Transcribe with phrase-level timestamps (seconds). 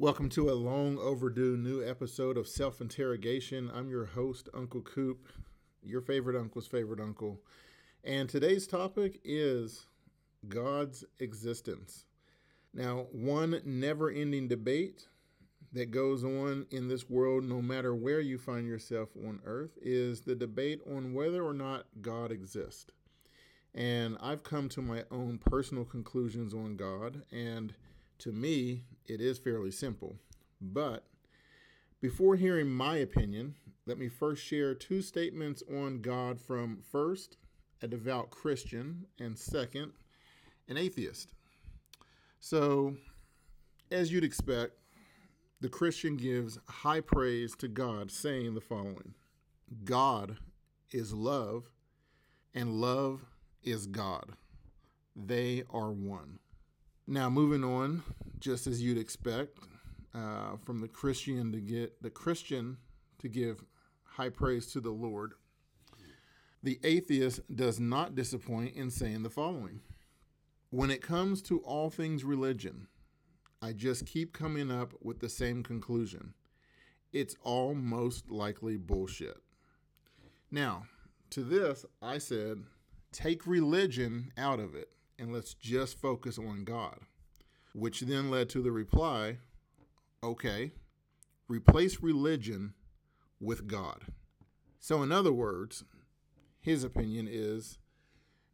[0.00, 3.70] Welcome to a long overdue new episode of Self Interrogation.
[3.74, 5.28] I'm your host, Uncle Coop,
[5.82, 7.42] your favorite uncle's favorite uncle.
[8.02, 9.88] And today's topic is
[10.48, 12.06] God's existence.
[12.72, 15.06] Now, one never ending debate
[15.74, 20.22] that goes on in this world, no matter where you find yourself on earth, is
[20.22, 22.86] the debate on whether or not God exists.
[23.74, 27.74] And I've come to my own personal conclusions on God, and
[28.20, 30.16] to me, it is fairly simple.
[30.60, 31.04] But
[32.00, 33.54] before hearing my opinion,
[33.86, 37.36] let me first share two statements on God from first,
[37.82, 39.92] a devout Christian, and second,
[40.68, 41.34] an atheist.
[42.38, 42.94] So,
[43.90, 44.72] as you'd expect,
[45.60, 49.14] the Christian gives high praise to God, saying the following
[49.84, 50.38] God
[50.90, 51.70] is love,
[52.54, 53.24] and love
[53.62, 54.32] is God.
[55.14, 56.38] They are one.
[57.12, 58.04] Now, moving on,
[58.38, 59.58] just as you'd expect,
[60.14, 62.76] uh, from the Christian to get the Christian
[63.18, 63.64] to give
[64.04, 65.32] high praise to the Lord,
[66.62, 69.80] the atheist does not disappoint in saying the following
[70.70, 72.86] When it comes to all things religion,
[73.60, 76.34] I just keep coming up with the same conclusion.
[77.12, 79.38] It's all most likely bullshit.
[80.48, 80.84] Now,
[81.30, 82.62] to this, I said,
[83.10, 84.90] take religion out of it
[85.20, 87.00] and let's just focus on God.
[87.72, 89.38] Which then led to the reply
[90.22, 90.72] okay,
[91.48, 92.74] replace religion
[93.40, 94.02] with God.
[94.78, 95.84] So, in other words,
[96.60, 97.78] his opinion is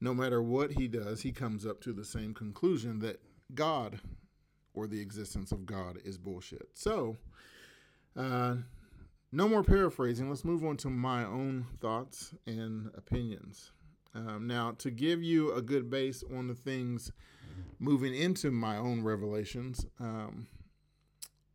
[0.00, 3.20] no matter what he does, he comes up to the same conclusion that
[3.54, 4.00] God
[4.72, 6.68] or the existence of God is bullshit.
[6.74, 7.18] So,
[8.16, 8.56] uh,
[9.32, 10.28] no more paraphrasing.
[10.28, 13.72] Let's move on to my own thoughts and opinions.
[14.14, 17.12] Um, now, to give you a good base on the things
[17.78, 20.46] moving into my own revelations, um,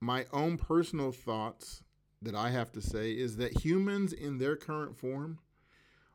[0.00, 1.82] my own personal thoughts
[2.22, 5.38] that I have to say is that humans in their current form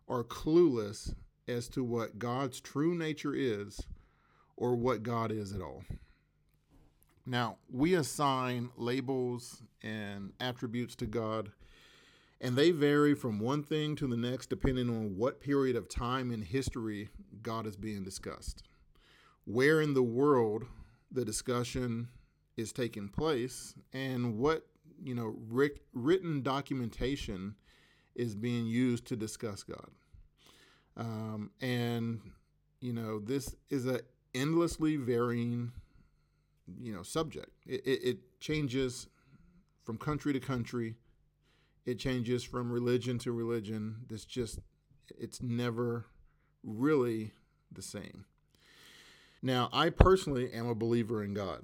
[0.07, 1.13] are clueless
[1.47, 3.81] as to what God's true nature is
[4.57, 5.83] or what God is at all.
[7.25, 11.51] Now, we assign labels and attributes to God
[12.41, 16.31] and they vary from one thing to the next depending on what period of time
[16.31, 17.09] in history
[17.43, 18.63] God is being discussed.
[19.45, 20.65] Where in the world
[21.11, 22.09] the discussion
[22.57, 24.65] is taking place and what,
[25.03, 25.35] you know,
[25.93, 27.55] written documentation
[28.15, 29.89] is being used to discuss God.
[30.97, 32.19] Um, and,
[32.81, 34.01] you know, this is a
[34.35, 35.71] endlessly varying,
[36.79, 37.51] you know, subject.
[37.65, 39.07] It, it, it changes
[39.83, 40.95] from country to country
[41.85, 44.05] it changes from religion to religion.
[44.09, 44.59] It's just,
[45.17, 46.05] it's never
[46.63, 47.31] really
[47.71, 48.25] the same.
[49.41, 51.63] Now, I personally am a believer in God.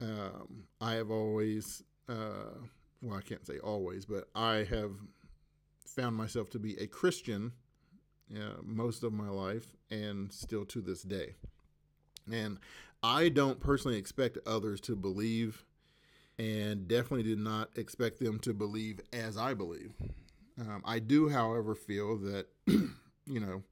[0.00, 2.54] Um, I have always, uh,
[3.02, 4.92] well, I can't say always, but I have
[5.86, 7.52] found myself to be a Christian
[8.34, 11.34] uh, most of my life and still to this day.
[12.30, 12.58] And
[13.02, 15.64] I don't personally expect others to believe
[16.38, 19.92] and definitely did not expect them to believe as I believe.
[20.58, 23.62] Um, I do, however, feel that, you know,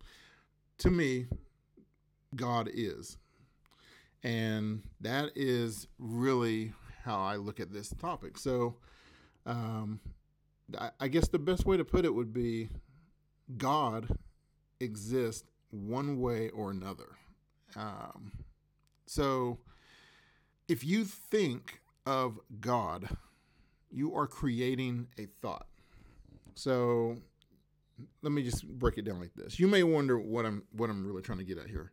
[0.79, 1.27] to me,
[2.35, 3.17] God is.
[4.23, 6.73] And that is really
[7.05, 8.37] how I look at this topic.
[8.37, 8.77] So,
[9.47, 10.01] um,
[11.01, 12.69] I, guess the best way to put it would be
[13.57, 14.07] God
[14.79, 17.17] exists one way or another.
[17.75, 18.33] Um,
[19.07, 19.59] so,
[20.69, 23.09] if you think of God,
[23.91, 25.67] you are creating a thought.
[26.55, 27.17] So
[28.23, 29.59] let me just break it down like this.
[29.59, 31.93] You may wonder what I'm what I'm really trying to get at here.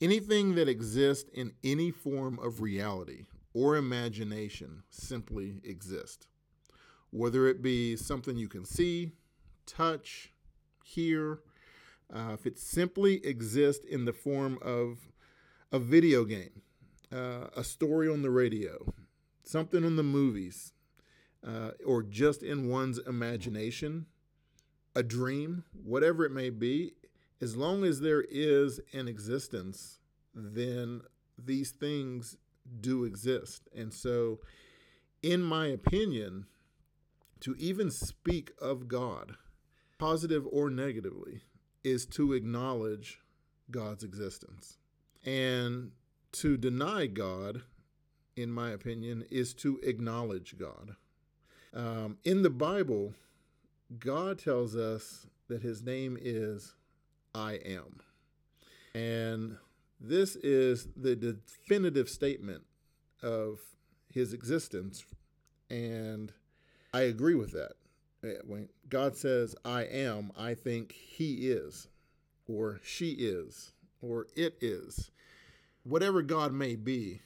[0.00, 6.26] Anything that exists in any form of reality or imagination simply exists.
[7.10, 9.12] Whether it be something you can see,
[9.66, 10.32] touch,
[10.84, 11.40] hear,
[12.12, 14.98] uh, if it simply exists in the form of
[15.72, 16.62] a video game,
[17.12, 18.92] uh, a story on the radio,
[19.42, 20.72] something in the movies,
[21.46, 24.06] uh, or just in one's imagination,
[24.94, 26.92] a dream, whatever it may be,
[27.40, 29.99] as long as there is an existence,
[30.34, 31.02] then
[31.38, 32.36] these things
[32.80, 33.68] do exist.
[33.74, 34.40] And so,
[35.22, 36.46] in my opinion,
[37.40, 39.36] to even speak of God,
[39.98, 41.42] positive or negatively,
[41.82, 43.20] is to acknowledge
[43.70, 44.78] God's existence.
[45.24, 45.92] And
[46.32, 47.62] to deny God,
[48.36, 50.96] in my opinion, is to acknowledge God.
[51.74, 53.14] Um, in the Bible,
[53.98, 56.74] God tells us that his name is
[57.34, 58.00] I am.
[58.94, 59.56] And
[60.00, 62.62] this is the definitive statement
[63.22, 63.60] of
[64.12, 65.04] his existence.
[65.68, 66.32] And
[66.92, 67.72] I agree with that.
[68.24, 71.88] Eh, when God says, I am, I think he is,
[72.48, 75.10] or she is, or it is.
[75.84, 77.20] Whatever God may be,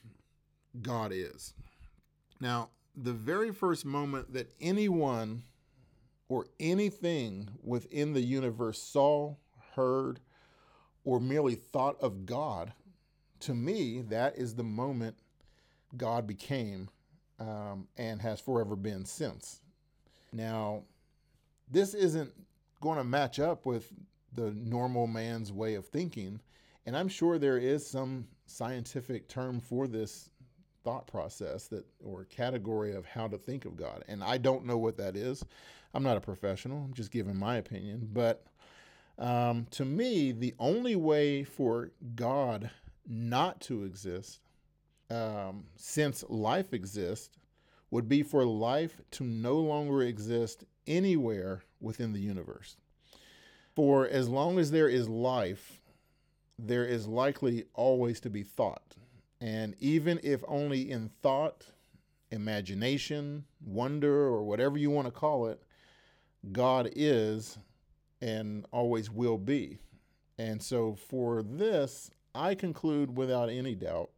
[0.82, 1.54] God is.
[2.40, 5.44] Now, the very first moment that anyone
[6.28, 9.34] or anything within the universe saw,
[9.74, 10.20] heard,
[11.04, 12.72] or merely thought of God,
[13.40, 15.16] to me, that is the moment
[15.96, 16.88] God became
[17.38, 19.60] um, and has forever been since.
[20.32, 20.82] Now,
[21.70, 22.32] this isn't
[22.80, 23.92] going to match up with
[24.34, 26.40] the normal man's way of thinking.
[26.86, 30.30] And I'm sure there is some scientific term for this
[30.82, 34.04] thought process that or category of how to think of God.
[34.06, 35.44] And I don't know what that is.
[35.94, 36.84] I'm not a professional.
[36.84, 38.08] I'm just giving my opinion.
[38.12, 38.44] But
[39.18, 42.70] um, to me, the only way for God
[43.06, 44.40] not to exist,
[45.10, 47.36] um, since life exists,
[47.90, 52.76] would be for life to no longer exist anywhere within the universe.
[53.74, 55.80] For as long as there is life,
[56.58, 58.96] there is likely always to be thought.
[59.40, 61.66] And even if only in thought,
[62.30, 65.62] imagination, wonder, or whatever you want to call it,
[66.52, 67.58] God is
[68.24, 69.78] and always will be.
[70.38, 74.10] And so for this, I conclude without any doubt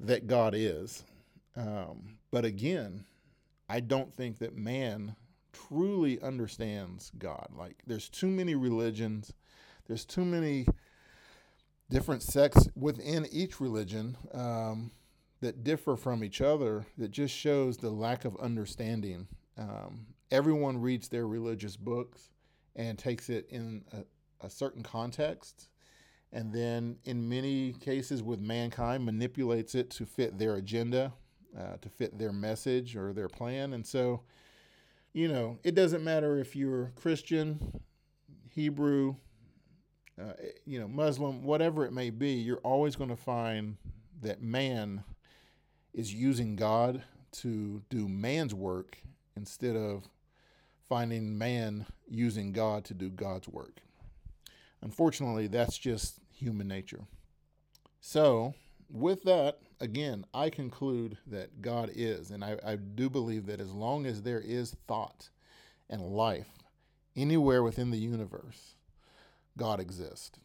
[0.00, 1.04] that God is.
[1.54, 3.04] Um, but again,
[3.68, 5.14] I don't think that man
[5.52, 7.48] truly understands God.
[7.56, 9.34] Like, there's too many religions,
[9.86, 10.66] there's too many
[11.90, 14.90] different sects within each religion um,
[15.40, 19.28] that differ from each other that just shows the lack of understanding.
[19.58, 22.30] Um, everyone reads their religious books
[22.78, 25.68] and takes it in a, a certain context.
[26.32, 31.12] And then in many cases with mankind manipulates it to fit their agenda
[31.58, 33.74] uh, to fit their message or their plan.
[33.74, 34.22] And so
[35.12, 37.80] you know it doesn't matter if you're christian
[38.50, 39.14] hebrew
[40.20, 40.32] uh,
[40.66, 43.76] you know, Muslim, whatever it may be, you're always going to find
[44.20, 45.04] that man
[45.94, 48.98] is using God to do man's work
[49.36, 50.08] instead of
[50.88, 53.80] finding man using God to do God's work.
[54.80, 57.04] Unfortunately, that's just human nature.
[58.00, 58.54] So,
[58.88, 63.72] with that, again, I conclude that God is, and I, I do believe that as
[63.72, 65.28] long as there is thought
[65.90, 66.48] and life
[67.16, 68.74] anywhere within the universe,
[69.56, 70.38] God exists.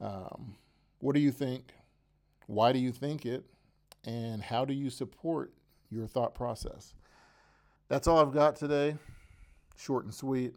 [0.00, 0.56] Um,
[0.98, 1.72] what do you think?
[2.46, 3.44] Why do you think it?
[4.04, 5.52] And how do you support
[5.90, 6.94] your thought process?
[7.88, 8.96] That's all I've got today.
[9.76, 10.54] Short and sweet.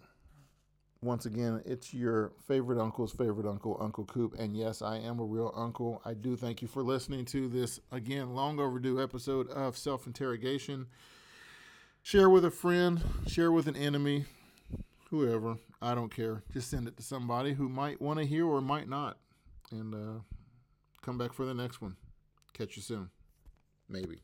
[1.01, 4.35] Once again, it's your favorite uncle's favorite uncle, Uncle Coop.
[4.39, 6.01] And yes, I am a real uncle.
[6.05, 10.87] I do thank you for listening to this, again, long overdue episode of Self Interrogation.
[12.03, 14.25] Share with a friend, share with an enemy,
[15.09, 15.57] whoever.
[15.81, 16.43] I don't care.
[16.53, 19.17] Just send it to somebody who might want to hear or might not.
[19.71, 20.21] And uh,
[21.01, 21.97] come back for the next one.
[22.53, 23.09] Catch you soon.
[23.89, 24.21] Maybe.